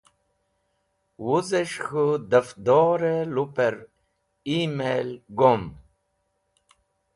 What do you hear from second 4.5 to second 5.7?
email gom.